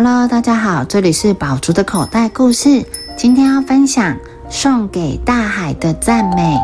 [0.00, 2.84] Hello，大家好，这里是宝竹的口袋故事。
[3.16, 4.16] 今天要分享
[4.48, 6.56] 送给大海的赞美。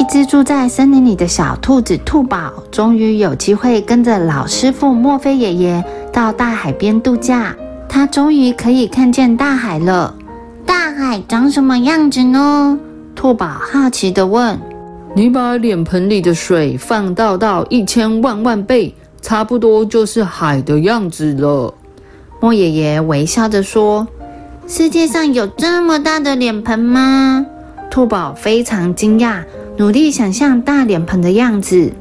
[0.00, 7.54] 一只住在森林里的小兔子兔宝，终于有机会跟着老师傅墨菲爷爷到大海边度假。
[7.86, 10.14] 它终于可以看见大海了。
[10.64, 12.78] 大海长什么样子呢？
[13.14, 14.58] 兔宝好奇地问。
[15.14, 21.74] 你把脸盆里的水放大到一千万万倍，差不多就是海的样子了。
[22.40, 24.06] 莫爷爷微笑着说
[24.68, 27.44] ：“世界上有这么大的脸盆吗？”
[27.90, 29.42] 兔宝非常惊讶，
[29.76, 31.92] 努力想象大脸盆的样子。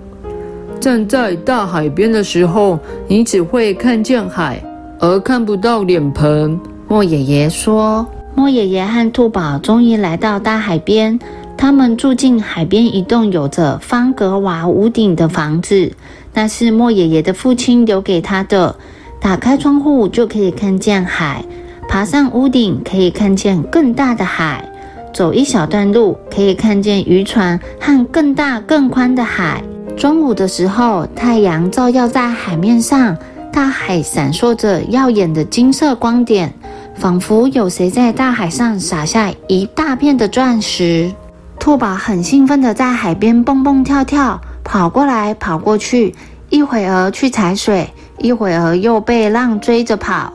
[0.79, 2.77] 站在大海边的时候，
[3.07, 4.63] 你只会看见海，
[4.99, 6.59] 而看不到脸盆。
[6.87, 11.19] 莫爷爷说：“莫爷爷和兔宝终于来到大海边，
[11.57, 15.91] 他们住进海边一栋有着方格瓦屋顶的房子，
[16.35, 18.75] 那是莫爷爷的父亲留给他的。”
[19.19, 21.43] 打开窗户就可以看见海，
[21.87, 24.63] 爬上屋顶可以看见更大的海，
[25.13, 29.61] 走一小段路可以看见渔船和更大更宽的海。
[29.97, 33.17] 中午的时候，太阳照耀在海面上，
[33.51, 36.53] 大海闪烁着耀眼的金色光点，
[36.95, 41.11] 仿佛有谁在大海上撒下一大片的钻石。
[41.59, 46.13] 兔宝很兴奋地在海边蹦蹦跳跳，跑过来跑过去，
[46.49, 47.89] 一会儿去踩水。
[48.17, 50.33] 一会儿又被浪追着跑，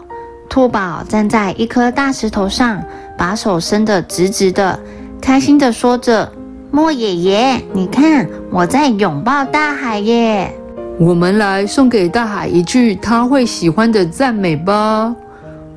[0.49, 2.83] 兔宝站在一颗大石头上，
[3.17, 4.79] 把手伸得直直的，
[5.21, 6.31] 开心地说着
[6.71, 10.53] ：“莫爷爷，你看我在拥抱大海耶！”
[10.99, 15.15] 我们来送给大海一句他会喜欢的赞美吧。”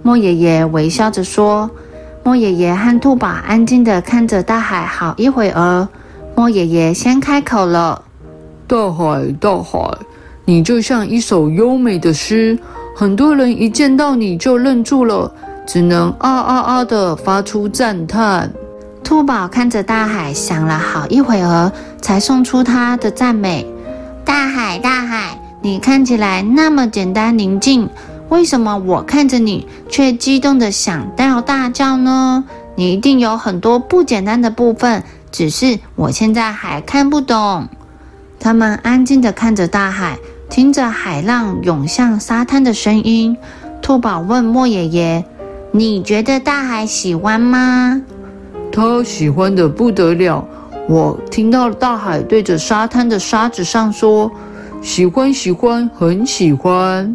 [0.04, 1.70] 莫爷爷微笑着说。
[2.24, 5.88] 莫爷爷和兔宝安静地看着大海好一会儿，
[6.36, 8.02] 莫爷爷先开口了
[8.66, 9.80] ：“大海，大海。”
[10.48, 12.58] 你就像一首优美的诗，
[12.96, 15.32] 很多人一见到你就愣住了，
[15.66, 18.52] 只能啊啊啊的发出赞叹。
[19.04, 23.66] 兔宝看着大海，想了好一会儿，才送出他的赞美
[24.24, 27.90] ：“大海，大海，你看起来那么简单宁静，
[28.30, 32.44] 为什么我看着你却激动的想要大叫呢？
[32.76, 37.68] 你一定有很多不简单的部分，只是我现在还看不懂。”
[38.40, 40.20] 他们安静的看着大海。
[40.56, 43.36] 听着海浪涌向沙滩的声音，
[43.82, 45.22] 兔宝问莫爷爷
[45.74, 48.02] ：“你觉得大海喜欢吗？”
[48.72, 50.48] 他喜欢的不得了。
[50.88, 54.32] 我听到大海对着沙滩的沙子上说
[54.82, 57.14] ：“喜欢，喜欢，很喜欢。”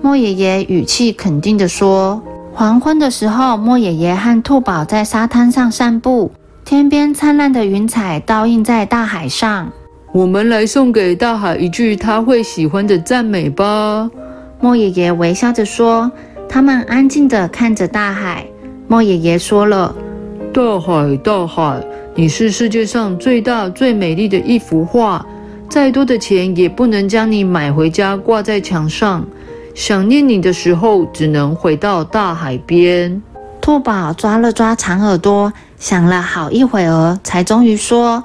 [0.00, 2.22] 莫爷爷语气肯定地说。
[2.54, 6.32] 黄昏的时候，莫爷爷和兔宝在沙滩上散步，
[6.64, 9.70] 天边灿烂的云彩倒映在大海上。
[10.12, 14.10] 我们来送给大海一句他会喜欢的赞美吧。
[14.60, 16.10] 莫爷爷微笑着说。
[16.52, 18.44] 他们安静地看着大海。
[18.88, 19.94] 莫爷爷说了
[20.52, 21.80] ：“大海，大海，
[22.16, 25.24] 你是世界上最大最美丽的一幅画，
[25.68, 29.24] 再多的钱也不能将你买回家挂在墙上。
[29.76, 33.22] 想念你的时候，只能回到大海边。”
[33.62, 38.24] 兔宝抓了抓长耳朵，想了好一会儿，才终于说：“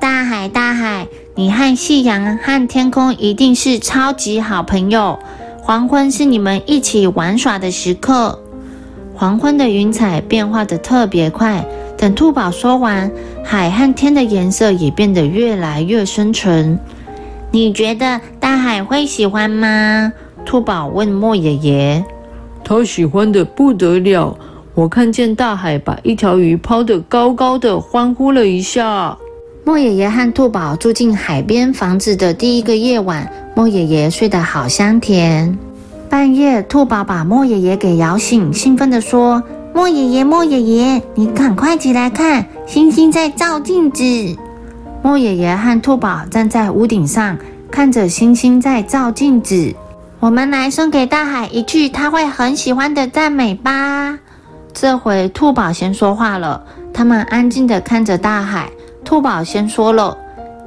[0.00, 1.06] 大海，大海。”
[1.38, 5.18] 你和夕阳和天空一定是超级好朋友。
[5.60, 8.40] 黄昏是你们一起玩耍的时刻。
[9.14, 11.62] 黄昏的云彩变化的特别快。
[11.98, 13.10] 等兔宝说完，
[13.44, 16.78] 海和天的颜色也变得越来越深沉。
[17.50, 20.10] 你觉得大海会喜欢吗？
[20.46, 22.02] 兔宝问莫爷爷。
[22.64, 24.34] 他喜欢的不得了。
[24.74, 29.18] 我看见大海把一条鱼抛得高高的，欢呼了一下。
[29.66, 35.58] 莫爷爷和兔宝住进海边房子的第一个夜晚，莫爷爷睡得好香甜。
[36.08, 39.42] 半夜，兔宝把莫爷爷给摇醒，兴奋地说
[39.74, 44.04] ：“莫爷爷，莫爷爷，你赶快起来看，星星在照镜子。”
[45.02, 47.36] 莫爷爷和兔宝站在屋顶上，
[47.68, 49.74] 看着星星在照镜子。
[50.20, 54.16] 我们来送给大海一句他会很喜欢的赞美吧。
[54.72, 56.62] 这回兔宝先说话了，
[56.94, 58.70] 他们安静地看着大海。
[59.06, 60.18] 兔宝先说了：“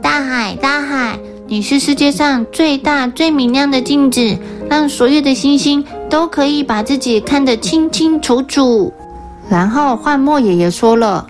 [0.01, 4.38] 大海，大海，你是世界上最大最明亮的镜子，
[4.69, 8.94] 让所有的星星都可以把自己看得清清楚楚。”
[9.50, 11.27] 然后幻墨爷爷说了：“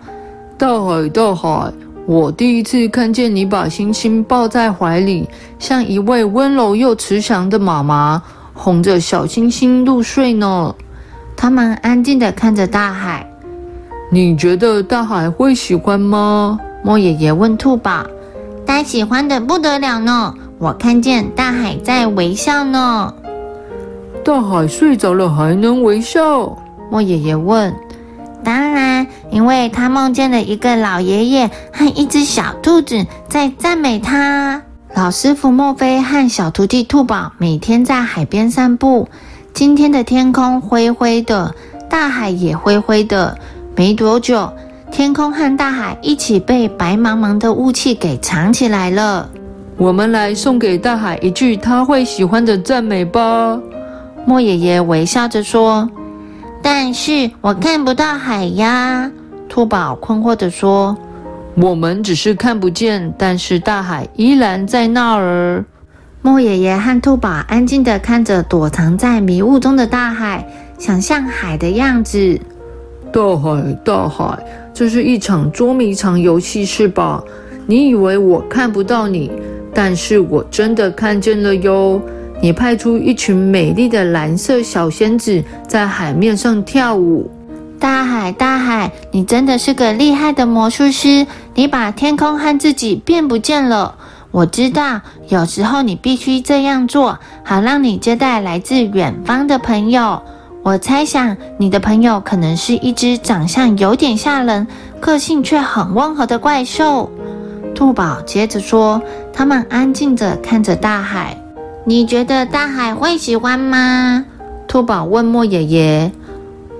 [0.55, 1.73] 大海，大海，
[2.05, 5.27] 我第一次看见你把星星抱在怀里，
[5.57, 8.21] 像一位温柔又慈祥的妈妈，
[8.53, 10.75] 哄着小星星入睡呢。”
[11.35, 13.25] 他们安静地看着大海。
[14.11, 16.59] 你觉得大海会喜欢吗？
[16.83, 18.05] 莫爷爷问兔宝
[18.65, 23.13] ：“他喜欢的不得了呢，我看见大海在微笑呢。”
[24.23, 26.57] 大海睡着了还能微笑？
[26.91, 27.73] 莫爷爷问。
[28.43, 34.61] 当然，因为他梦见了一个老爷爷和一只小兔子在赞美他。
[34.95, 39.07] 老师傅莫非和小徒弟兔宝每天在海边散步。
[39.53, 41.53] 今天的天空灰灰的，
[41.89, 43.37] 大海也灰灰的。
[43.75, 44.51] 没多久，
[44.91, 49.29] 天空和大海一起被白茫茫的雾气给藏起来了。
[49.77, 53.59] 我们来送给大海一句他会喜欢的赞美吧。
[54.25, 55.89] 莫爷爷微笑着说。
[56.61, 59.09] 但是我看不到海呀，
[59.47, 60.97] 兔宝困惑地说
[61.55, 65.63] ：“我们只是看不见，但是大海依然在那儿。”
[66.21, 70.45] 莫爷爷和兔宝安静地看着躲藏在迷雾中的大海，
[70.77, 72.37] 想象海的样子。
[73.11, 74.37] 大海，大海，
[74.73, 77.23] 这是一场捉迷藏游戏，是吧？
[77.65, 79.31] 你以为我看不到你，
[79.73, 82.01] 但是我真的看见了哟。
[82.41, 87.29] 你派出一群美丽的蓝色小仙子在海面上跳舞。
[87.79, 91.25] 大海，大海，你真的是个厉害的魔术师！
[91.55, 93.95] 你把天空和自己变不见了。
[94.31, 100.21] 我知道，有时候你必须这样做，好让你接待来自远方的朋友。
[100.69, 104.67] 我猜想，你的朋友可能是一只长相有点吓人、
[104.99, 107.09] 个性却很温和的怪兽。
[107.73, 109.01] 兔宝接着说
[109.33, 111.35] ：“他们安静着看着大海。”
[111.85, 114.23] 你觉得大海会喜欢吗？
[114.67, 116.11] 兔宝问莫爷爷。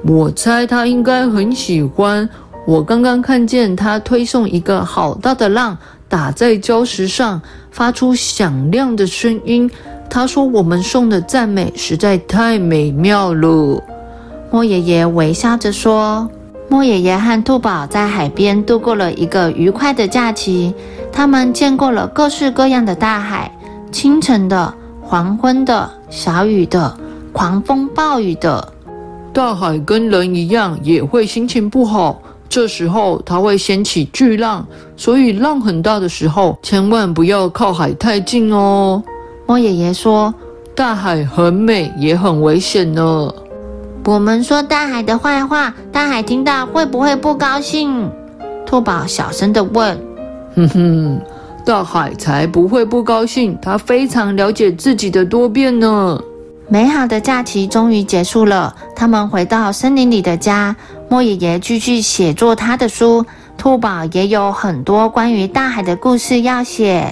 [0.06, 2.30] 我猜他应该很喜欢。
[2.68, 5.76] 我刚刚看见他推送一个好大的浪
[6.08, 7.42] 打在礁石上，
[7.72, 9.68] 发出响亮的声音。
[10.10, 13.84] 他说：“我们送的赞美实在太美妙了。”
[14.52, 16.30] 莫爷爷微笑着说。
[16.68, 20.74] 莫爷爷和兔宝在海边度过了一个愉快的假期。
[21.12, 23.52] 他们见过了各式各样的大海，
[23.92, 24.74] 清晨的。
[25.02, 26.96] 黄昏的小雨的
[27.34, 28.74] 狂风暴雨的，
[29.34, 34.64] 大海跟人一样也会心情不好，这时候它会掀起巨浪，
[34.96, 39.02] 所以浪很大的时候，千万不要靠海太近哦。
[39.50, 40.32] 莫爷爷说，
[40.76, 43.34] 大海很美，也很危险呢。
[44.06, 48.08] 我们说大海的坏话，大海听到会不会不高兴？
[48.64, 50.00] 兔宝小声的问。
[50.56, 51.20] 哼哼。
[51.66, 56.22] 大海才不会不高兴，他非常了解自己的多变呢。
[56.68, 60.76] 美好的假期终于结束了，他们回到森林里的家。
[61.10, 63.26] 莫爷爷继续写作他的书，
[63.58, 67.12] 兔宝也有很多关于大海的故事要写。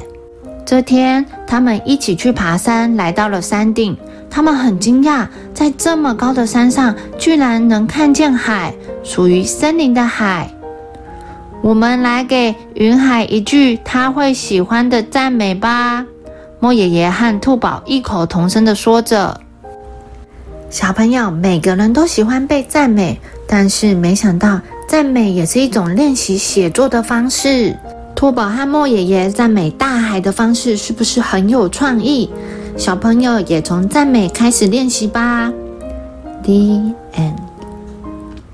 [0.68, 3.96] 这天，他们一起去爬山，来到了山顶。
[4.30, 10.52] 他们很惊讶，在这么高的山上，居然能看见海，属于森林的海。
[11.62, 16.06] 我们来给云海一句他会喜欢的赞美吧。
[16.60, 19.40] 莫爷爷和兔宝异口同声地说着
[20.69, 23.18] ：“小朋友，每个人都喜欢被赞美，
[23.48, 27.74] 但是没想到赞美也是一种练习写作的方式。”
[28.18, 32.28] 托宝和莫爷爷赞美大海的方式是不是很有创意？
[32.75, 35.54] 小朋友也从赞美开始练习吧。
[36.42, 36.52] The
[37.14, 37.47] end.